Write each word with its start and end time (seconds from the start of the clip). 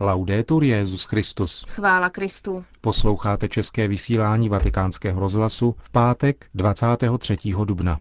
Laudetur 0.00 0.64
Jezus 0.64 1.04
Christus. 1.04 1.64
Chvála 1.68 2.10
Kristu. 2.10 2.64
Posloucháte 2.80 3.48
české 3.48 3.88
vysílání 3.88 4.48
Vatikánského 4.48 5.20
rozhlasu 5.20 5.74
v 5.78 5.90
pátek 5.90 6.46
23. 6.54 7.36
dubna. 7.64 7.98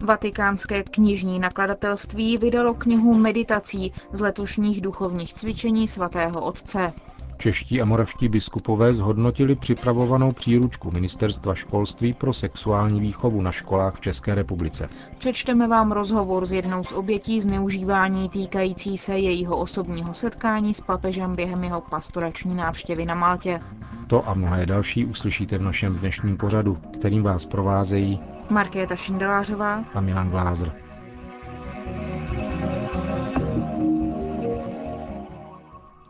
Vatikánské 0.00 0.82
knižní 0.82 1.38
nakladatelství 1.38 2.38
vydalo 2.38 2.74
knihu 2.74 3.14
meditací 3.14 3.92
z 4.12 4.20
letošních 4.20 4.80
duchovních 4.80 5.34
cvičení 5.34 5.88
svatého 5.88 6.44
otce. 6.44 6.92
Čeští 7.38 7.80
a 7.82 7.84
moravští 7.84 8.28
biskupové 8.28 8.94
zhodnotili 8.94 9.54
připravovanou 9.54 10.32
příručku 10.32 10.90
Ministerstva 10.90 11.54
školství 11.54 12.12
pro 12.12 12.32
sexuální 12.32 13.00
výchovu 13.00 13.42
na 13.42 13.52
školách 13.52 13.94
v 13.94 14.00
České 14.00 14.34
republice. 14.34 14.88
Přečteme 15.18 15.68
vám 15.68 15.92
rozhovor 15.92 16.46
s 16.46 16.52
jednou 16.52 16.84
z 16.84 16.92
obětí 16.92 17.40
zneužívání 17.40 18.28
týkající 18.28 18.96
se 18.98 19.18
jejího 19.18 19.56
osobního 19.56 20.14
setkání 20.14 20.74
s 20.74 20.80
papežem 20.80 21.36
během 21.36 21.64
jeho 21.64 21.80
pastorační 21.80 22.54
návštěvy 22.54 23.04
na 23.04 23.14
Maltě. 23.14 23.60
To 24.06 24.28
a 24.28 24.34
mnohé 24.34 24.66
další 24.66 25.04
uslyšíte 25.04 25.58
v 25.58 25.62
našem 25.62 25.98
dnešním 25.98 26.36
pořadu, 26.36 26.74
kterým 26.98 27.22
vás 27.22 27.44
provázejí 27.46 28.20
Markéta 28.50 28.96
Šindelářová 28.96 29.84
a 29.94 30.00
Milan 30.00 30.30
Glázer. 30.30 30.87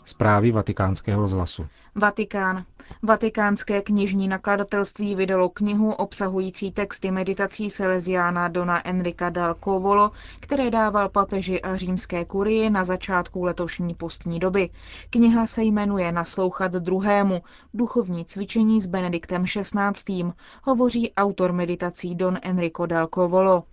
Zprávy 0.09 0.53
vatikánského 0.53 1.21
rozhlasu. 1.21 1.67
Vatikán. 1.95 2.65
Vatikánské 3.03 3.83
knižní 3.83 4.29
nakladatelství 4.29 5.15
vydalo 5.15 5.49
knihu 5.49 5.93
obsahující 5.93 6.73
texty 6.73 7.11
meditací 7.11 7.71
Salesiána 7.71 8.49
Dona 8.49 8.89
Enrika 8.89 9.31
dal 9.31 9.55
Covolo, 9.55 10.11
které 10.41 10.71
dával 10.71 11.09
papeži 11.09 11.63
a 11.63 11.77
římské 11.77 12.25
kurii 12.25 12.71
na 12.71 12.85
začátku 12.85 13.45
letošní 13.45 13.95
postní 13.95 14.39
doby. 14.41 14.69
Kniha 15.11 15.47
se 15.47 15.63
jmenuje 15.63 16.13
Naslouchat 16.13 16.73
druhému, 16.73 17.43
duchovní 17.75 18.25
cvičení 18.25 18.81
s 18.81 18.87
Benediktem 18.87 19.45
XVI. 19.45 20.25
Hovoří 20.63 21.13
autor 21.15 21.53
meditací 21.53 22.15
Don 22.15 22.39
Enrico 22.43 22.87
dal 22.87 23.07
Covolo. 23.07 23.65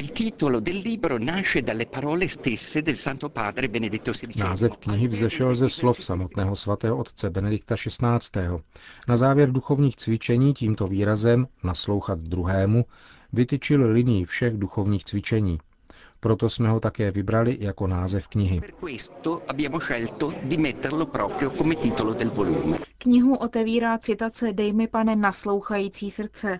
Název 4.39 4.77
knihy 4.77 5.07
vzešel 5.07 5.55
ze 5.55 5.69
slov 5.69 6.03
samotného 6.03 6.55
svatého 6.55 6.97
otce 6.97 7.29
Benedikta 7.29 7.75
XVI. 7.75 8.39
Na 9.07 9.17
závěr 9.17 9.51
duchovních 9.51 9.95
cvičení 9.95 10.53
tímto 10.53 10.87
výrazem 10.87 11.47
naslouchat 11.63 12.19
druhému 12.19 12.85
vytyčil 13.33 13.91
linii 13.91 14.25
všech 14.25 14.57
duchovních 14.57 15.05
cvičení. 15.05 15.59
Proto 16.19 16.49
jsme 16.49 16.69
ho 16.69 16.79
také 16.79 17.11
vybrali 17.11 17.57
jako 17.59 17.87
název 17.87 18.27
knihy. 18.27 18.61
Knihu 22.97 23.35
otevírá 23.35 23.97
citace 23.97 24.53
Dej 24.53 24.73
mi, 24.73 24.87
pane, 24.87 25.15
naslouchající 25.15 26.11
srdce. 26.11 26.59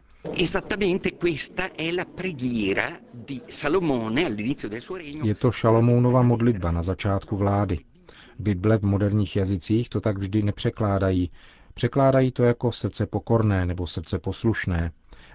Je 5.24 5.36
to 5.36 5.52
Šalomounova 5.52 6.22
modlitba 6.22 6.72
na 6.72 6.84
začátku 6.84 7.38
vlády. 7.38 7.80
Bible 8.40 8.78
v 8.78 8.84
moderních 8.84 9.36
jazycích 9.36 9.90
to 9.90 10.02
tak 10.02 10.18
vždy 10.18 10.44
nepřekládají. 10.44 11.32
Překládají 11.76 12.32
to 12.32 12.44
jako 12.44 12.72
srdce 12.72 13.06
pokorné 13.06 13.66
nebo 13.66 13.88
srdce 13.88 14.20
poslušné, 14.20 14.92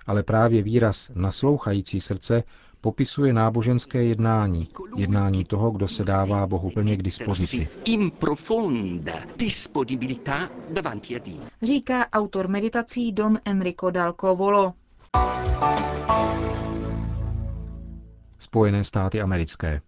ale 0.07 0.23
právě 0.23 0.63
výraz 0.63 1.11
naslouchající 1.15 2.01
srdce 2.01 2.43
popisuje 2.81 3.33
náboženské 3.33 4.05
jednání, 4.05 4.69
jednání 4.97 5.45
toho, 5.45 5.71
kdo 5.71 5.89
se 5.89 6.05
dává 6.05 6.47
Bohu 6.47 6.71
plně 6.71 6.97
k 6.97 7.03
dispozici. 7.03 7.69
Říká 11.63 12.11
autor 12.13 12.49
meditací 12.49 13.13
Don 13.13 13.39
Enrico 13.45 13.91
dal 13.91 14.13
Covolo. 14.13 14.73
Spojené 18.39 18.85
státy 18.85 19.21
americké. 19.21 19.81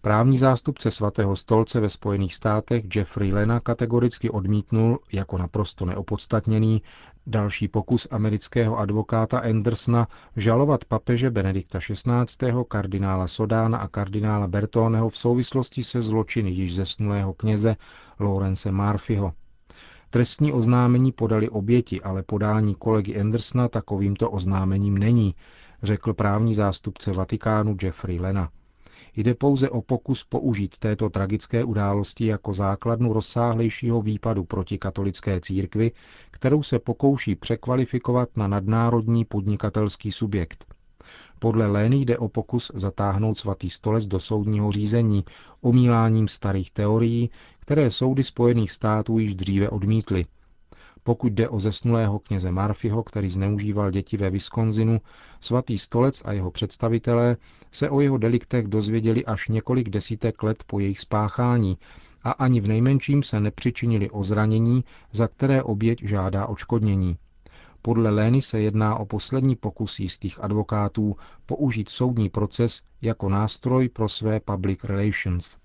Právní 0.00 0.38
zástupce 0.38 0.90
svatého 0.90 1.36
stolce 1.36 1.80
ve 1.80 1.88
Spojených 1.88 2.34
státech 2.34 2.84
Jeffrey 2.96 3.32
Lena 3.32 3.60
kategoricky 3.60 4.30
odmítnul 4.30 4.98
jako 5.12 5.38
naprosto 5.38 5.84
neopodstatněný 5.84 6.82
další 7.26 7.68
pokus 7.68 8.08
amerického 8.10 8.78
advokáta 8.78 9.38
Andersona 9.38 10.08
žalovat 10.36 10.84
papeže 10.84 11.30
Benedikta 11.30 11.78
XVI., 11.78 12.64
kardinála 12.68 13.26
Sodána 13.28 13.78
a 13.78 13.88
kardinála 13.88 14.48
Bertoneho 14.48 15.08
v 15.08 15.18
souvislosti 15.18 15.84
se 15.84 16.02
zločiny 16.02 16.50
již 16.50 16.76
zesnulého 16.76 17.32
kněze 17.34 17.76
Lawrence 18.20 18.72
Murphyho. 18.72 19.32
Trestní 20.10 20.52
oznámení 20.52 21.12
podali 21.12 21.48
oběti, 21.48 22.02
ale 22.02 22.22
podání 22.22 22.74
kolegy 22.74 23.20
Andersona 23.20 23.68
takovýmto 23.68 24.30
oznámením 24.30 24.98
není, 24.98 25.34
řekl 25.82 26.14
právní 26.14 26.54
zástupce 26.54 27.12
Vatikánu 27.12 27.76
Jeffrey 27.82 28.20
Lena. 28.20 28.50
Jde 29.18 29.34
pouze 29.34 29.70
o 29.70 29.82
pokus 29.82 30.24
použít 30.24 30.78
této 30.78 31.10
tragické 31.10 31.64
události 31.64 32.26
jako 32.26 32.52
základnu 32.52 33.12
rozsáhlejšího 33.12 34.02
výpadu 34.02 34.44
proti 34.44 34.78
katolické 34.78 35.40
církvi, 35.40 35.92
kterou 36.30 36.62
se 36.62 36.78
pokouší 36.78 37.34
překvalifikovat 37.34 38.36
na 38.36 38.48
nadnárodní 38.48 39.24
podnikatelský 39.24 40.12
subjekt. 40.12 40.74
Podle 41.38 41.66
Lény 41.66 41.96
jde 41.96 42.18
o 42.18 42.28
pokus 42.28 42.70
zatáhnout 42.74 43.38
svatý 43.38 43.70
stolec 43.70 44.06
do 44.06 44.20
soudního 44.20 44.72
řízení 44.72 45.24
omíláním 45.60 46.28
starých 46.28 46.70
teorií, 46.70 47.30
které 47.60 47.90
soudy 47.90 48.24
Spojených 48.24 48.72
států 48.72 49.18
již 49.18 49.34
dříve 49.34 49.68
odmítly– 49.68 50.26
pokud 51.08 51.32
jde 51.32 51.48
o 51.48 51.58
zesnulého 51.58 52.18
kněze 52.18 52.50
Marfiho, 52.50 53.02
který 53.02 53.28
zneužíval 53.28 53.90
děti 53.90 54.16
ve 54.16 54.30
Wisconsinu, 54.30 55.00
svatý 55.40 55.78
stolec 55.78 56.22
a 56.24 56.32
jeho 56.32 56.50
představitelé 56.50 57.36
se 57.72 57.90
o 57.90 58.00
jeho 58.00 58.18
deliktech 58.18 58.66
dozvěděli 58.66 59.24
až 59.24 59.48
několik 59.48 59.88
desítek 59.90 60.42
let 60.42 60.64
po 60.66 60.80
jejich 60.80 61.00
spáchání 61.00 61.78
a 62.22 62.30
ani 62.30 62.60
v 62.60 62.68
nejmenším 62.68 63.22
se 63.22 63.40
nepřičinili 63.40 64.10
o 64.10 64.22
zranění, 64.22 64.84
za 65.12 65.28
které 65.28 65.62
oběť 65.62 66.02
žádá 66.04 66.46
odškodnění. 66.46 67.16
Podle 67.82 68.10
Lény 68.10 68.42
se 68.42 68.60
jedná 68.60 68.96
o 68.96 69.06
poslední 69.06 69.56
pokus 69.56 70.00
jistých 70.00 70.44
advokátů 70.44 71.16
použít 71.46 71.88
soudní 71.88 72.28
proces 72.28 72.82
jako 73.02 73.28
nástroj 73.28 73.88
pro 73.88 74.08
své 74.08 74.40
public 74.40 74.84
relations. 74.84 75.56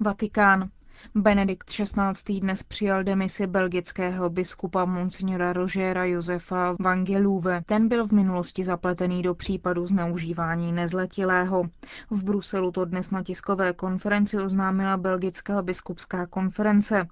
Vatikán. 0.00 0.68
Benedikt 1.14 1.68
XVI. 1.70 2.40
dnes 2.40 2.62
přijal 2.62 3.04
demisi 3.04 3.46
belgického 3.46 4.30
biskupa 4.30 4.84
monsignora 4.84 5.52
Rogera 5.52 6.04
Josefa 6.04 6.76
Vangeluve. 6.80 7.62
Ten 7.66 7.88
byl 7.88 8.06
v 8.08 8.12
minulosti 8.12 8.64
zapletený 8.64 9.22
do 9.22 9.34
případu 9.34 9.86
zneužívání 9.86 10.72
nezletilého. 10.72 11.64
V 12.10 12.24
Bruselu 12.24 12.70
to 12.70 12.84
dnes 12.84 13.10
na 13.10 13.22
tiskové 13.22 13.72
konferenci 13.72 14.38
oznámila 14.38 14.96
belgická 14.96 15.62
biskupská 15.62 16.26
konference. 16.26 17.06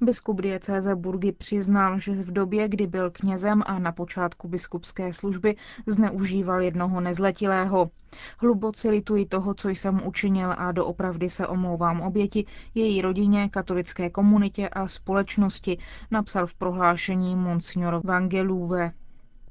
Biskup 0.00 0.40
diecéze 0.40 0.94
Burgy 0.96 1.32
přiznal, 1.32 1.98
že 1.98 2.12
v 2.12 2.32
době, 2.32 2.68
kdy 2.68 2.86
byl 2.86 3.10
knězem 3.10 3.62
a 3.66 3.78
na 3.78 3.92
počátku 3.92 4.48
biskupské 4.48 5.12
služby, 5.12 5.56
zneužíval 5.86 6.62
jednoho 6.62 7.00
nezletilého. 7.00 7.90
Hluboce 8.38 8.90
lituji 8.90 9.26
toho, 9.26 9.54
co 9.54 9.68
jsem 9.68 10.06
učinil 10.06 10.54
a 10.58 10.72
doopravdy 10.72 11.30
se 11.30 11.46
omlouvám 11.46 12.00
oběti, 12.00 12.46
její 12.74 13.02
rodině, 13.02 13.48
katolické 13.48 14.10
komunitě 14.10 14.68
a 14.68 14.88
společnosti, 14.88 15.78
napsal 16.10 16.46
v 16.46 16.54
prohlášení 16.54 17.36
Monsignor 17.36 18.00
Vangeluve. 18.04 18.92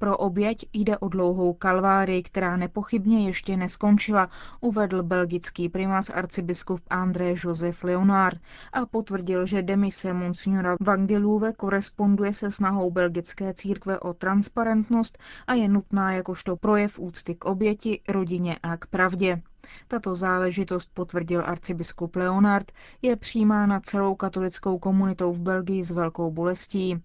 Pro 0.04 0.18
oběť 0.18 0.70
jde 0.74 0.98
o 0.98 1.08
dlouhou 1.10 1.54
kalvárii, 1.54 2.24
která 2.24 2.58
nepochybně 2.58 3.28
ještě 3.28 3.58
neskončila, 3.58 4.30
uvedl 4.62 5.04
belgický 5.04 5.70
primas 5.70 6.10
arcibiskup 6.10 6.82
André 6.90 7.34
Joseph 7.44 7.84
Leonard 7.84 8.38
a 8.74 8.86
potvrdil, 8.86 9.46
že 9.46 9.62
demise 9.62 10.14
monsignora 10.14 10.76
Vangeluve 10.82 11.54
koresponduje 11.54 12.34
se 12.34 12.52
snahou 12.52 12.92
belgické 12.92 13.54
církve 13.54 14.00
o 14.00 14.14
transparentnost 14.14 15.18
a 15.48 15.54
je 15.54 15.68
nutná 15.70 16.14
jakožto 16.14 16.56
projev 16.58 17.00
úcty 17.00 17.36
k 17.36 17.46
oběti, 17.46 18.02
rodině 18.08 18.58
a 18.64 18.78
k 18.78 18.86
pravdě. 18.86 19.42
Tato 19.88 20.16
záležitost, 20.16 20.90
potvrdil 20.94 21.44
arcibiskup 21.46 22.16
Leonard, 22.16 22.72
je 23.02 23.16
přijímána 23.16 23.80
celou 23.80 24.16
katolickou 24.16 24.80
komunitou 24.80 25.34
v 25.34 25.40
Belgii 25.40 25.84
s 25.84 25.92
velkou 25.92 26.32
bolestí. 26.32 27.04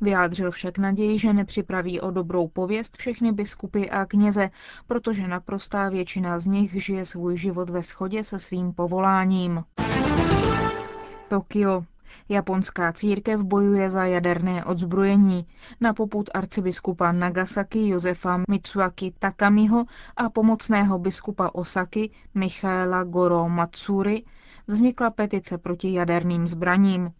Vyjádřil 0.00 0.50
však 0.50 0.78
naději, 0.78 1.18
že 1.18 1.32
nepřipraví 1.32 2.00
o 2.00 2.10
dobrou 2.10 2.48
pověst 2.48 2.96
všechny 2.96 3.32
biskupy 3.32 3.90
a 3.90 4.06
kněze, 4.06 4.50
protože 4.86 5.28
naprostá 5.28 5.88
většina 5.88 6.38
z 6.38 6.46
nich 6.46 6.84
žije 6.84 7.04
svůj 7.04 7.36
život 7.36 7.70
ve 7.70 7.82
shodě 7.82 8.24
se 8.24 8.38
svým 8.38 8.72
povoláním. 8.72 9.64
Tokio. 11.28 11.84
Japonská 12.28 12.92
církev 12.92 13.40
bojuje 13.40 13.90
za 13.90 14.04
jaderné 14.04 14.64
odzbrojení. 14.64 15.46
Na 15.80 15.94
poput 15.94 16.30
arcibiskupa 16.34 17.12
Nagasaki 17.12 17.88
Josefa 17.88 18.40
Mitsuaki 18.48 19.14
Takamiho 19.18 19.84
a 20.16 20.30
pomocného 20.30 20.98
biskupa 20.98 21.50
Osaky 21.52 22.10
Michaela 22.34 23.04
Goro 23.04 23.48
Matsuri 23.48 24.24
vznikla 24.66 25.10
petice 25.10 25.58
proti 25.58 25.92
jaderným 25.92 26.46
zbraním. 26.46 27.12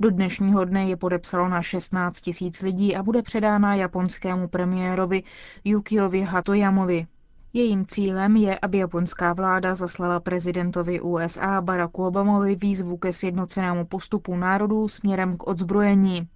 Do 0.00 0.10
dnešního 0.10 0.64
dne 0.64 0.88
je 0.88 0.96
podepsalo 0.96 1.48
na 1.48 1.62
16 1.62 2.20
tisíc 2.20 2.62
lidí 2.62 2.96
a 2.96 3.02
bude 3.02 3.22
předána 3.22 3.74
japonskému 3.74 4.48
premiérovi 4.48 5.22
Yukiovi 5.64 6.22
Hatoyamovi. 6.22 7.06
Jejím 7.52 7.86
cílem 7.86 8.36
je, 8.36 8.58
aby 8.62 8.78
japonská 8.78 9.32
vláda 9.32 9.74
zaslala 9.74 10.20
prezidentovi 10.20 11.00
USA 11.00 11.60
Baracku 11.60 12.06
Obamovi 12.06 12.54
výzvu 12.54 12.96
ke 12.96 13.12
sjednocenému 13.12 13.84
postupu 13.86 14.36
národů 14.36 14.88
směrem 14.88 15.36
k 15.36 15.46
odzbrojení. 15.46 16.28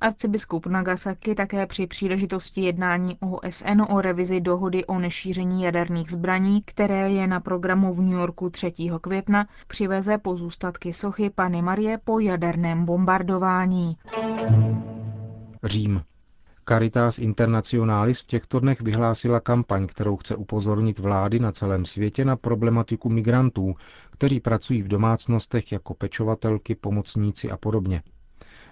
Arcibiskup 0.00 0.66
Nagasaki 0.66 1.34
také 1.34 1.66
při 1.66 1.86
příležitosti 1.86 2.60
jednání 2.60 3.16
OSN 3.20 3.82
o 3.88 4.00
revizi 4.00 4.40
dohody 4.40 4.84
o 4.84 4.98
nešíření 4.98 5.62
jaderných 5.62 6.10
zbraní, 6.10 6.62
které 6.62 7.10
je 7.10 7.26
na 7.26 7.40
programu 7.40 7.94
v 7.94 8.00
New 8.00 8.18
Yorku 8.18 8.50
3. 8.50 8.72
května, 9.00 9.46
přiveze 9.68 10.18
pozůstatky 10.18 10.92
sochy 10.92 11.30
Pany 11.30 11.62
Marie 11.62 11.98
po 12.04 12.18
jaderném 12.18 12.84
bombardování. 12.84 13.96
Řím. 15.64 16.00
Caritas 16.68 17.18
Internationalis 17.18 18.20
v 18.20 18.26
těchto 18.26 18.60
dnech 18.60 18.80
vyhlásila 18.80 19.40
kampaň, 19.40 19.86
kterou 19.86 20.16
chce 20.16 20.36
upozornit 20.36 20.98
vlády 20.98 21.38
na 21.38 21.52
celém 21.52 21.84
světě 21.84 22.24
na 22.24 22.36
problematiku 22.36 23.08
migrantů, 23.08 23.74
kteří 24.10 24.40
pracují 24.40 24.82
v 24.82 24.88
domácnostech 24.88 25.72
jako 25.72 25.94
pečovatelky, 25.94 26.74
pomocníci 26.74 27.50
a 27.50 27.56
podobně. 27.56 28.02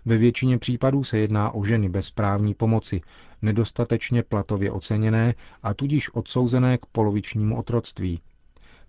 Ve 0.04 0.16
většině 0.19 0.58
případů 0.58 1.04
se 1.04 1.19
jedná 1.19 1.50
o 1.50 1.64
ženy 1.64 1.88
bez 1.88 2.10
právní 2.10 2.54
pomoci, 2.54 3.00
nedostatečně 3.43 4.22
platově 4.22 4.70
oceněné 4.70 5.34
a 5.62 5.75
tudíž 5.75 6.14
odsouzené 6.14 6.78
k 6.78 6.87
polovičnímu 6.87 7.58
otroctví. 7.58 8.20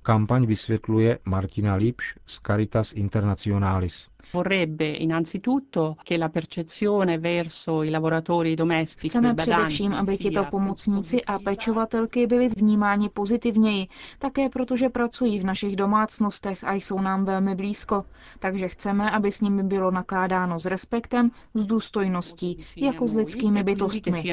Kampaň 0.01 0.45
vysvětluje 0.45 1.19
Martina 1.25 1.75
Lipš 1.75 2.15
z 2.25 2.39
Caritas 2.39 2.92
Internationalis. 2.94 4.10
Vorrebbe 4.34 4.86
innanzitutto 4.88 5.96
che 6.04 6.18
la 6.18 6.30
percezione 6.30 7.20
verso 7.20 7.84
i 7.84 7.90
lavoratori 7.90 8.56
domestici 8.56 9.10
Chceme 9.10 9.34
především, 9.36 9.94
aby 9.94 10.18
tito 10.18 10.44
pomocníci 10.50 11.24
a 11.24 11.40
pečovatelky 11.40 12.28
byli 12.28 12.48
vnímáni 12.50 13.10
pozitivněji, 13.10 13.88
také 14.20 14.50
protože 14.50 14.90
pracují 14.90 15.40
v 15.40 15.44
našich 15.46 15.75
domácnostech 15.75 16.64
a 16.64 16.74
jsou 16.74 17.02
nám 17.02 17.25
velmi 17.25 17.56
blízko. 17.56 18.06
Takže 18.40 18.68
chceme, 18.68 19.12
aby 19.12 19.31
s 19.31 19.42
nimi 19.42 19.64
bylo 19.64 19.92
nakládáno 19.92 20.60
s 20.60 20.66
respektem, 20.66 21.31
s 21.54 21.66
důstojností, 21.66 22.60
jako 22.75 23.08
s 23.08 23.14
lidskými 23.14 23.64
bytostmi. 23.64 24.24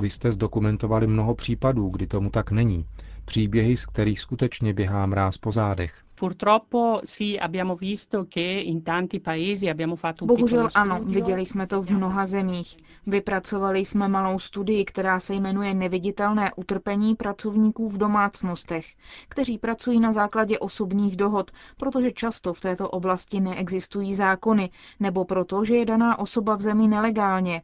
Vy 0.00 0.10
jste 0.10 0.32
zdokumentovali 0.32 1.06
mnoho 1.06 1.34
případů, 1.34 1.88
kdy 1.88 2.06
tomu 2.06 2.30
tak 2.30 2.50
není 2.50 2.86
příběhy, 3.26 3.76
z 3.76 3.86
kterých 3.86 4.20
skutečně 4.20 4.74
běhá 4.74 5.06
mráz 5.06 5.38
po 5.38 5.52
zádech. 5.52 5.94
Bohužel 10.22 10.68
ano, 10.74 11.00
viděli 11.04 11.46
jsme 11.46 11.66
to 11.66 11.82
v 11.82 11.90
mnoha 11.90 12.26
zemích. 12.26 12.76
Vypracovali 13.06 13.84
jsme 13.84 14.08
malou 14.08 14.38
studii, 14.38 14.84
která 14.84 15.20
se 15.20 15.34
jmenuje 15.34 15.74
Neviditelné 15.74 16.50
utrpení 16.56 17.14
pracovníků 17.14 17.88
v 17.88 17.98
domácnostech, 17.98 18.86
kteří 19.28 19.58
pracují 19.58 20.00
na 20.00 20.12
základě 20.12 20.58
osobních 20.58 21.16
dohod, 21.16 21.50
protože 21.76 22.12
často 22.12 22.54
v 22.54 22.60
této 22.60 22.90
oblasti 22.90 23.40
neexistují 23.40 24.14
zákony, 24.14 24.70
nebo 25.00 25.24
proto, 25.24 25.64
že 25.64 25.76
je 25.76 25.84
daná 25.86 26.18
osoba 26.18 26.56
v 26.56 26.60
zemi 26.60 26.88
nelegálně. 26.88 27.62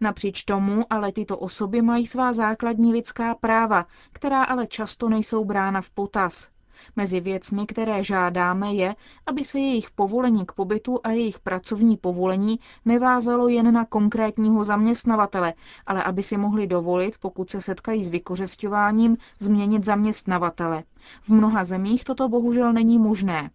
Napříč 0.00 0.42
tomu 0.42 0.84
ale 0.90 1.12
tyto 1.12 1.38
osoby 1.38 1.82
mají 1.82 2.06
svá 2.06 2.32
základní 2.32 2.92
lidská 2.92 3.34
práva, 3.34 3.86
která 4.12 4.42
ale 4.44 4.66
často 4.66 5.08
nejsou 5.08 5.44
brána 5.44 5.80
v 5.80 5.90
potaz. 5.90 6.48
Mezi 6.96 7.20
věcmi, 7.20 7.66
které 7.66 8.04
žádáme, 8.04 8.74
je, 8.74 8.94
aby 9.26 9.44
se 9.44 9.58
jejich 9.58 9.90
povolení 9.90 10.46
k 10.46 10.52
pobytu 10.52 11.00
a 11.04 11.10
jejich 11.10 11.38
pracovní 11.38 11.96
povolení 11.96 12.60
nevázalo 12.84 13.48
jen 13.48 13.74
na 13.74 13.84
konkrétního 13.84 14.64
zaměstnavatele, 14.64 15.54
ale 15.86 16.02
aby 16.02 16.22
si 16.22 16.36
mohli 16.36 16.66
dovolit, 16.66 17.18
pokud 17.18 17.50
se 17.50 17.60
setkají 17.60 18.04
s 18.04 18.08
vykořesťováním, 18.08 19.16
změnit 19.38 19.84
zaměstnavatele. 19.84 20.82
V 21.22 21.28
mnoha 21.28 21.64
zemích 21.64 22.04
toto 22.04 22.28
bohužel 22.28 22.72
není 22.72 22.98
možné. 22.98 23.50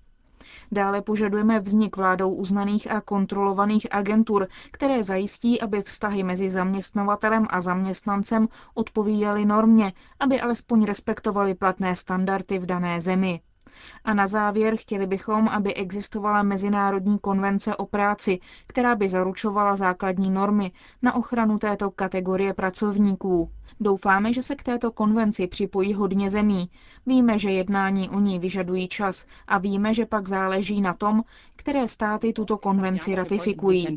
Dále 0.71 1.01
požadujeme 1.01 1.59
vznik 1.59 1.97
vládou 1.97 2.33
uznaných 2.33 2.91
a 2.91 3.01
kontrolovaných 3.01 3.87
agentur, 3.91 4.47
které 4.71 5.03
zajistí, 5.03 5.61
aby 5.61 5.81
vztahy 5.81 6.23
mezi 6.23 6.49
zaměstnavatelem 6.49 7.47
a 7.49 7.61
zaměstnancem 7.61 8.47
odpovídaly 8.73 9.45
normě, 9.45 9.93
aby 10.19 10.41
alespoň 10.41 10.85
respektovali 10.85 11.55
platné 11.55 11.95
standardy 11.95 12.59
v 12.59 12.65
dané 12.65 13.01
zemi. 13.01 13.41
A 14.05 14.13
na 14.13 14.27
závěr 14.27 14.75
chtěli 14.77 15.07
bychom, 15.07 15.47
aby 15.47 15.73
existovala 15.73 16.43
Mezinárodní 16.43 17.19
konvence 17.19 17.75
o 17.75 17.85
práci, 17.85 18.39
která 18.67 18.95
by 18.95 19.09
zaručovala 19.09 19.75
základní 19.75 20.29
normy 20.29 20.71
na 21.01 21.15
ochranu 21.15 21.57
této 21.59 21.91
kategorie 21.91 22.53
pracovníků. 22.53 23.49
Doufáme, 23.79 24.33
že 24.33 24.43
se 24.43 24.55
k 24.55 24.63
této 24.63 24.91
konvenci 24.91 25.47
připojí 25.47 25.93
hodně 25.93 26.29
zemí. 26.29 26.69
Víme, 27.05 27.39
že 27.39 27.51
jednání 27.51 28.09
o 28.09 28.19
ní 28.19 28.39
vyžadují 28.39 28.87
čas 28.87 29.25
a 29.47 29.57
víme, 29.57 29.93
že 29.93 30.05
pak 30.05 30.27
záleží 30.27 30.81
na 30.81 30.93
tom, 30.93 31.23
které 31.55 31.87
státy 31.87 32.33
tuto 32.33 32.57
konvenci 32.57 33.15
ratifikují. 33.15 33.87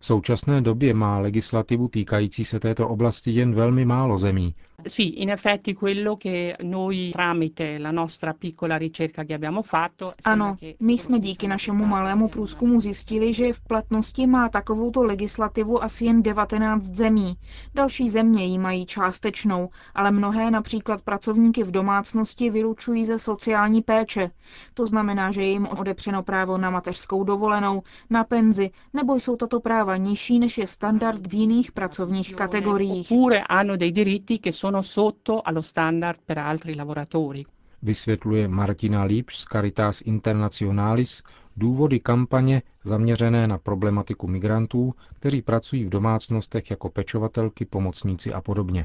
V 0.00 0.06
současné 0.06 0.60
době 0.60 0.94
má 0.94 1.18
legislativu 1.18 1.88
týkající 1.88 2.44
se 2.44 2.60
této 2.60 2.88
oblasti 2.88 3.30
jen 3.30 3.54
velmi 3.54 3.84
málo 3.84 4.18
zemí. 4.18 4.54
Sì, 4.86 5.22
in 5.22 5.30
effetti 5.30 5.74
quello 5.74 6.16
che 6.16 6.56
noi 6.62 7.08
tramite 7.12 7.78
la 7.78 7.90
nostra 7.90 8.34
piccola 8.34 8.76
ricerca 8.76 9.24
che 9.24 9.34
abbiamo 9.34 9.62
fatto... 9.62 10.12
Ano, 10.22 10.56
my 10.80 10.92
jsme 10.92 11.18
díky 11.20 11.48
našemu 11.48 11.84
malému 11.86 12.28
průzkumu 12.28 12.80
zjistili, 12.80 13.32
že 13.32 13.52
v 13.52 13.60
platnosti 13.60 14.26
má 14.26 14.48
takovouto 14.96 15.08
legislativu 15.08 15.82
asi 15.82 16.04
jen 16.04 16.22
19 16.22 16.82
zemí. 16.84 17.36
Další 17.74 18.08
země 18.08 18.44
ji 18.44 18.58
mají 18.58 18.86
částečnou, 18.86 19.68
ale 19.94 20.10
mnohé 20.10 20.50
například 20.50 21.02
pracovníky 21.02 21.62
v 21.64 21.70
domácnosti 21.70 22.50
vylučují 22.50 23.04
ze 23.04 23.18
sociální 23.18 23.82
péče. 23.82 24.30
To 24.74 24.86
znamená, 24.86 25.30
že 25.32 25.42
je 25.42 25.48
jim 25.50 25.66
odepřeno 25.66 26.22
právo 26.22 26.58
na 26.58 26.70
mateřskou 26.70 27.24
dovolenou, 27.24 27.82
na 28.10 28.24
penzi, 28.24 28.70
nebo 28.92 29.14
jsou 29.14 29.36
tato 29.36 29.60
práva 29.60 29.96
nižší, 29.96 30.38
než 30.38 30.58
je 30.58 30.66
standard 30.66 31.26
v 31.26 31.34
jiných 31.34 31.72
pracovních 31.72 32.34
kategoriích. 32.34 33.10
Oppure 33.10 33.42
hanno 33.50 33.76
dei 33.76 33.92
diritti 33.92 34.38
che 34.38 34.52
sono 34.52 34.82
sotto 34.82 35.48
allo 35.48 35.62
standard 35.62 36.20
per 36.26 36.38
altri 36.38 36.74
lavoratori. 36.74 37.44
Vysvětluje 37.86 38.48
Martina 38.48 39.04
Lípš 39.04 39.38
z 39.38 39.44
Caritas 39.44 40.00
Internationalis 40.00 41.22
důvody 41.56 42.00
kampaně 42.00 42.62
zaměřené 42.84 43.46
na 43.46 43.58
problematiku 43.58 44.26
migrantů, 44.28 44.94
kteří 45.14 45.42
pracují 45.42 45.84
v 45.84 45.88
domácnostech 45.88 46.70
jako 46.70 46.88
pečovatelky, 46.88 47.64
pomocníci 47.64 48.32
a 48.32 48.40
podobně. 48.40 48.84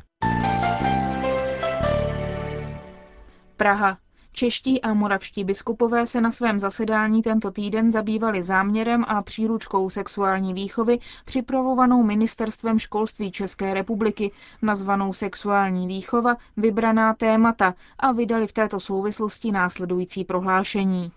Praha. 3.57 3.97
Čeští 4.33 4.81
a 4.81 4.93
moravští 4.93 5.43
biskupové 5.43 6.05
se 6.05 6.21
na 6.21 6.31
svém 6.31 6.59
zasedání 6.59 7.21
tento 7.21 7.51
týden 7.51 7.91
zabývali 7.91 8.43
záměrem 8.43 9.05
a 9.07 9.21
příručkou 9.21 9.89
sexuální 9.89 10.53
výchovy 10.53 10.99
připravovanou 11.25 12.03
ministerstvem 12.03 12.79
školství 12.79 13.31
České 13.31 13.73
republiky, 13.73 14.31
nazvanou 14.61 15.13
sexuální 15.13 15.87
výchova, 15.87 16.37
vybraná 16.57 17.13
témata 17.13 17.73
a 17.99 18.11
vydali 18.11 18.47
v 18.47 18.53
této 18.53 18.79
souvislosti 18.79 19.51
následující 19.51 20.23
prohlášení. 20.23 21.11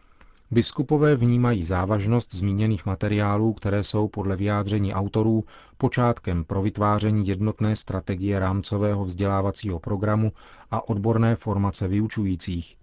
Biskupové 0.50 1.16
vnímají 1.16 1.64
závažnost 1.64 2.35
zmíněných 2.35 2.87
materiálů, 2.87 3.52
které 3.52 3.83
jsou 3.83 4.09
podle 4.09 4.37
vyjádření 4.37 4.94
autorů 4.94 5.44
počátkem 5.78 6.44
pro 6.44 6.62
vytváření 6.62 7.26
jednotné 7.28 7.76
strategie 7.76 8.38
rámcového 8.38 9.04
vzdělávacího 9.04 9.78
programu 9.78 10.33
a 10.71 10.88
odborné 10.88 11.37
formace 11.37 11.88
vyučujících. 11.88 12.76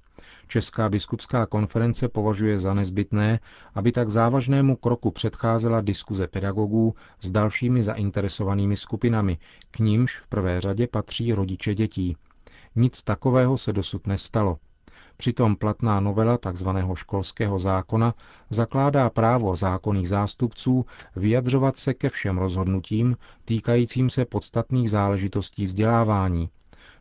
Česká 0.52 0.90
biskupská 0.90 1.46
konference 1.46 2.08
považuje 2.10 2.60
za 2.60 2.74
nezbytné, 2.74 3.40
aby 3.76 3.92
tak 3.92 4.10
závažnému 4.10 4.76
kroku 4.76 5.12
předcházela 5.12 5.82
diskuze 5.82 6.28
pedagogů 6.28 6.96
s 7.22 7.32
dalšími 7.32 7.84
zainteresovanými 7.84 8.76
skupinami, 8.78 9.38
k 9.72 9.80
nímž 9.80 10.18
v 10.20 10.28
prvé 10.28 10.62
řadě 10.62 10.88
patří 10.88 11.34
rodiče 11.34 11.76
dětí. 11.76 12.18
Nic 12.76 13.04
takového 13.04 13.58
se 13.58 13.74
dosud 13.74 14.08
nestalo. 14.08 14.58
Přitom 15.18 15.56
platná 15.56 16.00
novela 16.00 16.38
tzv. 16.38 16.70
školského 16.94 17.60
zákona 17.60 18.14
zakládá 18.50 19.10
právo 19.10 19.56
zákonných 19.56 20.10
zástupců 20.10 20.86
vyjadřovat 21.16 21.78
se 21.78 21.94
ke 21.94 22.10
všem 22.10 22.38
rozhodnutím 22.38 23.18
týkajícím 23.46 24.10
se 24.10 24.26
podstatných 24.26 24.90
záležitostí 24.92 25.66
vzdělávání. 25.66 26.50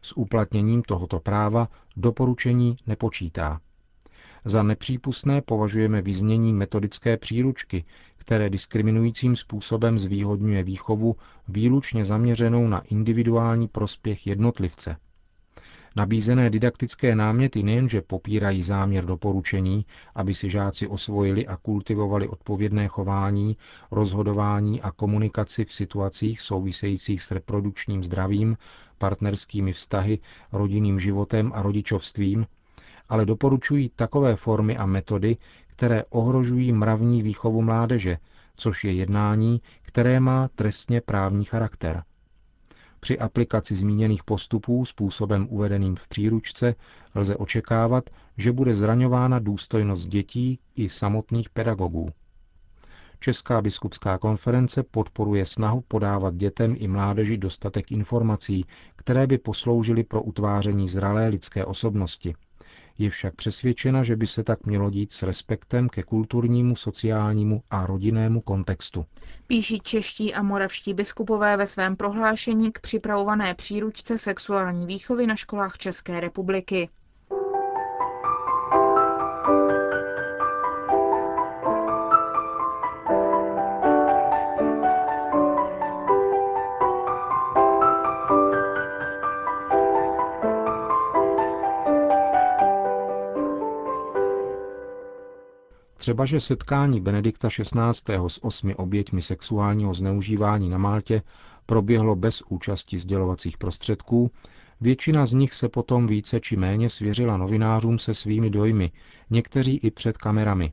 S 0.02 0.16
uplatněním 0.16 0.82
tohoto 0.82 1.20
práva 1.20 1.68
doporučení 1.96 2.76
nepočítá. 2.86 3.60
Za 4.44 4.62
nepřípustné 4.62 5.42
považujeme 5.42 6.02
vyznění 6.02 6.52
metodické 6.52 7.16
příručky, 7.16 7.84
které 8.16 8.50
diskriminujícím 8.50 9.36
způsobem 9.36 9.98
zvýhodňuje 9.98 10.62
výchovu 10.62 11.16
výlučně 11.48 12.04
zaměřenou 12.04 12.68
na 12.68 12.80
individuální 12.80 13.68
prospěch 13.68 14.26
jednotlivce. 14.26 14.96
Nabízené 15.96 16.50
didaktické 16.50 17.14
náměty 17.16 17.62
nejenže 17.62 18.02
popírají 18.02 18.62
záměr 18.62 19.04
doporučení, 19.04 19.86
aby 20.14 20.34
si 20.34 20.50
žáci 20.50 20.86
osvojili 20.86 21.46
a 21.46 21.56
kultivovali 21.56 22.28
odpovědné 22.28 22.88
chování, 22.88 23.56
rozhodování 23.90 24.80
a 24.82 24.90
komunikaci 24.90 25.64
v 25.64 25.72
situacích 25.72 26.40
souvisejících 26.40 27.22
s 27.22 27.30
reprodukčním 27.30 28.04
zdravím, 28.04 28.56
partnerskými 29.00 29.72
vztahy, 29.72 30.18
rodinným 30.52 31.00
životem 31.00 31.52
a 31.54 31.62
rodičovstvím, 31.62 32.46
ale 33.08 33.26
doporučují 33.26 33.88
takové 33.96 34.36
formy 34.36 34.76
a 34.76 34.86
metody, 34.86 35.36
které 35.66 36.04
ohrožují 36.10 36.72
mravní 36.72 37.22
výchovu 37.22 37.62
mládeže, 37.62 38.18
což 38.56 38.84
je 38.84 38.92
jednání, 38.92 39.60
které 39.82 40.20
má 40.20 40.48
trestně 40.54 41.00
právní 41.00 41.44
charakter. 41.44 42.02
Při 43.00 43.18
aplikaci 43.18 43.76
zmíněných 43.76 44.24
postupů 44.24 44.84
způsobem 44.84 45.46
uvedeným 45.50 45.96
v 45.96 46.08
příručce 46.08 46.74
lze 47.14 47.36
očekávat, 47.36 48.04
že 48.36 48.52
bude 48.52 48.74
zraňována 48.74 49.38
důstojnost 49.38 50.08
dětí 50.08 50.58
i 50.76 50.88
samotných 50.88 51.50
pedagogů. 51.50 52.08
Česká 53.20 53.62
biskupská 53.62 54.18
konference 54.18 54.82
podporuje 54.82 55.46
snahu 55.46 55.80
podávat 55.88 56.34
dětem 56.34 56.74
i 56.78 56.88
mládeži 56.88 57.36
dostatek 57.36 57.92
informací, 57.92 58.64
které 58.96 59.26
by 59.26 59.38
posloužily 59.38 60.04
pro 60.04 60.22
utváření 60.22 60.88
zralé 60.88 61.28
lidské 61.28 61.64
osobnosti– 61.64 62.34
je 63.00 63.10
však 63.10 63.34
přesvědčena, 63.34 64.02
že 64.02 64.16
by 64.16 64.26
se 64.26 64.44
tak 64.44 64.66
mělo 64.66 64.90
dít 64.90 65.12
s 65.12 65.22
respektem 65.22 65.88
ke 65.88 66.02
kulturnímu, 66.02 66.76
sociálnímu 66.76 67.62
a 67.70 67.86
rodinnému 67.86 68.40
kontextu. 68.40 69.06
Píší 69.46 69.80
čeští 69.80 70.34
a 70.34 70.42
moravští 70.42 70.94
biskupové 70.94 71.56
ve 71.56 71.66
svém 71.66 71.96
prohlášení 71.96 72.72
k 72.72 72.80
připravované 72.80 73.54
příručce 73.54 74.18
sexuální 74.18 74.86
výchovy 74.86 75.26
na 75.26 75.36
školách 75.36 75.78
České 75.78 76.20
republiky. 76.20 76.88
Třeba, 96.10 96.24
že 96.24 96.40
setkání 96.40 97.00
Benedikta 97.00 97.48
XVI. 97.48 98.14
s 98.26 98.44
osmi 98.44 98.74
oběťmi 98.74 99.22
sexuálního 99.22 99.94
zneužívání 99.94 100.68
na 100.68 100.78
Maltě 100.78 101.22
proběhlo 101.66 102.16
bez 102.16 102.42
účasti 102.48 102.98
sdělovacích 102.98 103.58
prostředků, 103.58 104.30
většina 104.80 105.26
z 105.26 105.32
nich 105.32 105.54
se 105.54 105.68
potom 105.68 106.06
více 106.06 106.40
či 106.40 106.56
méně 106.56 106.90
svěřila 106.90 107.36
novinářům 107.36 107.98
se 107.98 108.14
svými 108.14 108.50
dojmy, 108.50 108.90
někteří 109.30 109.76
i 109.76 109.90
před 109.90 110.18
kamerami. 110.18 110.72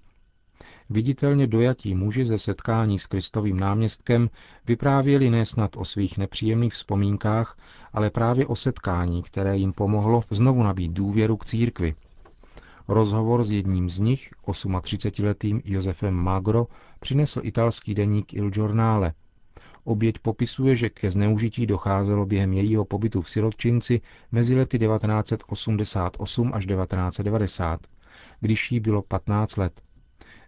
Viditelně 0.90 1.48
dojatí 1.48 1.96
muži 1.96 2.26
ze 2.26 2.38
setkání 2.38 3.00
s 3.00 3.06
Kristovým 3.06 3.60
náměstkem 3.60 4.30
vyprávěli 4.68 5.30
nesnad 5.30 5.78
o 5.78 5.86
svých 5.86 6.18
nepříjemných 6.18 6.74
vzpomínkách, 6.74 7.58
ale 7.94 8.10
právě 8.10 8.46
o 8.46 8.56
setkání, 8.56 9.24
které 9.24 9.58
jim 9.58 9.74
pomohlo 9.74 10.24
znovu 10.30 10.64
nabít 10.64 10.92
důvěru 10.92 11.38
k 11.38 11.46
církvi, 11.46 11.96
Rozhovor 12.88 13.44
s 13.44 13.52
jedním 13.52 13.90
z 13.90 14.00
nich, 14.00 14.30
38-letým 14.48 15.62
Josefem 15.66 16.14
Magro, 16.14 16.68
přinesl 17.00 17.40
italský 17.44 17.94
deník 17.96 18.34
Il 18.34 18.50
Giornale. 18.50 19.14
Oběť 19.84 20.20
popisuje, 20.20 20.76
že 20.76 20.90
ke 20.90 21.12
zneužití 21.12 21.66
docházelo 21.66 22.26
během 22.26 22.54
jejího 22.54 22.86
pobytu 22.86 23.22
v 23.22 23.30
sirotčinci 23.30 24.02
mezi 24.32 24.56
lety 24.56 24.80
1988 24.80 26.52
až 26.54 26.66
1990, 26.66 27.80
když 28.40 28.72
jí 28.72 28.80
bylo 28.80 29.02
15 29.02 29.58
let. 29.58 29.82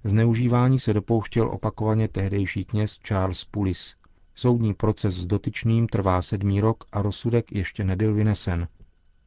Zneužívání 0.04 0.80
se 0.80 0.94
dopouštěl 0.94 1.50
opakovaně 1.50 2.08
tehdejší 2.08 2.66
kněz 2.66 2.98
Charles 2.98 3.44
Pulis. 3.44 3.96
Soudní 4.36 4.74
proces 4.74 5.16
s 5.16 5.26
dotyčným 5.26 5.88
trvá 5.88 6.22
sedmý 6.22 6.62
rok 6.62 6.84
a 6.92 7.02
rozsudek 7.02 7.52
ještě 7.52 7.84
nebyl 7.84 8.14
vynesen. 8.14 8.68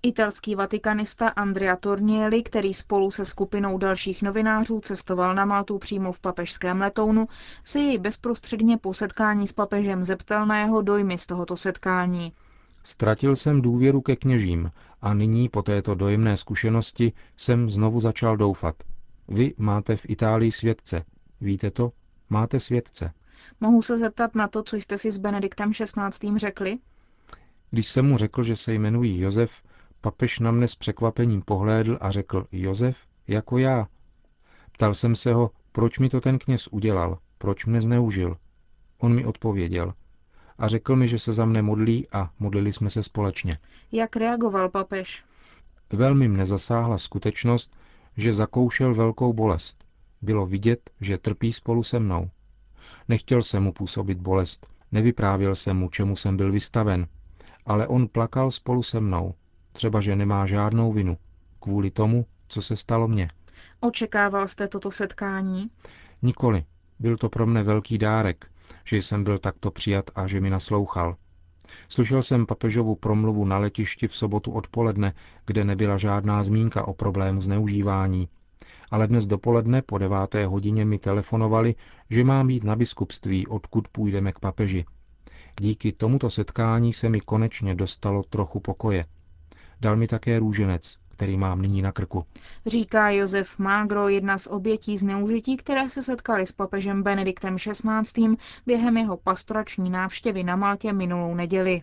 Italský 0.05 0.55
vatikanista 0.55 1.29
Andrea 1.29 1.77
Tornielli, 1.77 2.43
který 2.43 2.75
spolu 2.75 3.11
se 3.11 3.25
skupinou 3.25 3.79
dalších 3.79 4.23
novinářů 4.23 4.81
cestoval 4.81 5.35
na 5.35 5.45
Maltu 5.45 5.79
přímo 5.79 6.13
v 6.13 6.21
papežském 6.21 6.81
letounu, 6.81 7.29
se 7.65 7.79
jej 7.79 7.99
bezprostředně 7.99 8.79
po 8.79 8.95
setkání 8.95 9.49
s 9.49 9.53
papežem 9.53 10.03
zeptal 10.03 10.47
na 10.47 10.59
jeho 10.61 10.83
dojmy 10.83 11.19
z 11.19 11.27
tohoto 11.27 11.57
setkání. 11.57 12.33
Ztratil 12.85 13.37
jsem 13.37 13.63
důvěru 13.63 14.01
ke 14.01 14.17
kněžím 14.17 14.71
a 15.03 15.15
nyní 15.15 15.49
po 15.49 15.63
této 15.63 15.95
dojemné 15.95 16.37
zkušenosti 16.37 17.13
jsem 17.37 17.71
znovu 17.71 18.01
začal 18.01 18.37
doufat. 18.37 18.75
Vy 19.29 19.55
máte 19.59 19.97
v 19.97 20.03
Itálii 20.09 20.53
světce. 20.53 21.05
Víte 21.41 21.71
to? 21.71 21.93
Máte 22.31 22.61
světce. 22.61 23.13
Mohu 23.61 23.83
se 23.83 23.99
zeptat 23.99 24.35
na 24.35 24.49
to, 24.49 24.63
co 24.63 24.77
jste 24.77 24.99
si 24.99 25.11
s 25.11 25.19
Benediktem 25.19 25.73
XVI. 25.73 26.39
řekli? 26.39 26.79
Když 27.71 27.89
jsem 27.89 28.07
mu 28.07 28.17
řekl, 28.17 28.43
že 28.43 28.57
se 28.57 28.75
jmenují 28.75 29.21
Josef, 29.21 29.51
Papež 30.03 30.39
na 30.39 30.51
mne 30.51 30.69
s 30.69 30.75
překvapením 30.75 31.43
pohlédl 31.43 31.99
a 32.01 32.11
řekl, 32.11 32.47
Josef, 32.53 32.97
jako 33.29 33.59
já. 33.59 33.87
Ptal 34.73 34.95
jsem 34.95 35.17
se 35.17 35.33
ho, 35.33 35.51
proč 35.73 35.99
mi 35.99 36.09
to 36.09 36.21
ten 36.21 36.39
kněz 36.39 36.69
udělal, 36.69 37.19
proč 37.39 37.67
mne 37.67 37.81
zneužil. 37.81 38.37
On 38.99 39.15
mi 39.15 39.25
odpověděl 39.25 39.95
a 40.59 40.69
řekl 40.69 40.97
mi, 40.97 41.09
že 41.09 41.19
se 41.19 41.33
za 41.33 41.45
mne 41.45 41.63
modlí 41.63 42.07
a 42.13 42.31
modlili 42.39 42.73
jsme 42.73 42.91
se 42.91 43.03
společně. 43.03 43.59
Jak 43.93 44.17
reagoval 44.17 44.69
papež? 44.69 45.25
Velmi 45.93 46.29
mne 46.29 46.47
zasáhla 46.47 46.99
skutečnost, 46.99 47.77
že 48.17 48.35
zakoušel 48.35 48.95
velkou 48.95 49.33
bolest. 49.33 49.85
Bylo 50.23 50.47
vidět, 50.47 50.91
že 51.01 51.19
trpí 51.19 51.53
spolu 51.53 51.83
se 51.83 51.99
mnou. 51.99 52.31
Nechtěl 53.09 53.43
jsem 53.43 53.63
mu 53.63 53.73
působit 53.73 54.19
bolest, 54.19 54.67
nevyprávěl 54.93 55.55
jsem 55.55 55.77
mu, 55.77 55.89
čemu 55.89 56.17
jsem 56.17 56.37
byl 56.37 56.53
vystaven, 56.53 57.07
ale 57.67 57.87
on 57.87 58.09
plakal 58.09 58.51
spolu 58.51 58.83
se 58.83 59.01
mnou 59.01 59.35
Třeba, 59.73 60.01
že 60.01 60.17
nemá 60.17 60.47
žádnou 60.47 60.93
vinu 60.93 61.19
kvůli 61.61 61.91
tomu, 61.91 62.27
co 62.49 62.63
se 62.63 62.77
stalo 62.77 63.09
mně. 63.09 63.29
Očekával 63.81 64.49
jste 64.49 64.69
toto 64.69 64.91
setkání? 64.91 65.71
Nikoli. 66.23 66.65
Byl 66.99 67.17
to 67.17 67.29
pro 67.29 67.47
mne 67.47 67.63
velký 67.63 67.99
dárek, 67.99 68.51
že 68.85 68.97
jsem 68.97 69.25
byl 69.25 69.39
takto 69.39 69.71
přijat 69.71 70.11
a 70.15 70.27
že 70.27 70.41
mi 70.41 70.51
naslouchal. 70.51 71.17
Slyšel 71.89 72.23
jsem 72.23 72.47
papežovu 72.47 72.97
promluvu 72.97 73.45
na 73.45 73.59
letišti 73.59 74.09
v 74.09 74.17
sobotu 74.17 74.53
odpoledne, 74.53 75.13
kde 75.47 75.65
nebyla 75.65 75.97
žádná 75.97 76.43
zmínka 76.43 76.89
o 76.89 76.95
problému 76.95 77.41
zneužívání. 77.41 78.29
Ale 78.91 79.07
dnes 79.07 79.27
dopoledne 79.27 79.83
po 79.83 79.99
deváté 79.99 80.47
hodině 80.47 80.85
mi 80.85 80.99
telefonovali, 80.99 81.75
že 82.11 82.25
mám 82.25 82.47
být 82.47 82.65
na 82.65 82.77
biskupství, 82.77 83.47
odkud 83.47 83.89
půjdeme 83.89 84.33
k 84.33 84.39
papeži. 84.39 84.85
Díky 85.61 85.93
tomuto 85.93 86.31
setkání 86.31 86.93
se 86.93 87.09
mi 87.09 87.21
konečně 87.21 87.75
dostalo 87.75 88.23
trochu 88.23 88.61
pokoje. 88.61 89.05
Dal 89.83 89.97
mi 89.97 90.07
také 90.07 90.39
růženec, 90.39 90.97
který 91.09 91.37
mám 91.37 91.63
nyní 91.63 91.83
na 91.83 91.93
krku. 91.93 92.25
Říká 92.67 93.11
Josef 93.11 93.59
Magro, 93.59 94.09
jedna 94.09 94.39
z 94.39 94.47
obětí 94.47 94.99
zneužití, 94.99 95.57
které 95.57 95.89
se 95.89 96.03
setkali 96.03 96.47
s 96.47 96.53
papežem 96.53 97.03
Benediktem 97.03 97.57
XVI. 97.57 98.37
během 98.67 98.97
jeho 98.97 99.17
pastorační 99.17 99.91
návštěvy 99.91 100.45
na 100.45 100.57
Maltě 100.57 100.93
minulou 100.93 101.35
neděli. 101.35 101.83